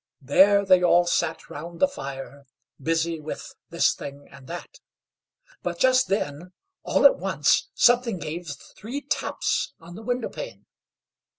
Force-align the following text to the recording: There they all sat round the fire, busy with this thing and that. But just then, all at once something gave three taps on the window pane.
There 0.23 0.65
they 0.65 0.81
all 0.81 1.05
sat 1.05 1.47
round 1.47 1.79
the 1.79 1.87
fire, 1.87 2.47
busy 2.81 3.19
with 3.19 3.53
this 3.69 3.93
thing 3.93 4.27
and 4.31 4.47
that. 4.47 4.79
But 5.61 5.77
just 5.77 6.07
then, 6.07 6.53
all 6.81 7.05
at 7.05 7.19
once 7.19 7.69
something 7.75 8.17
gave 8.17 8.49
three 8.75 9.01
taps 9.01 9.75
on 9.79 9.93
the 9.93 10.01
window 10.01 10.29
pane. 10.29 10.65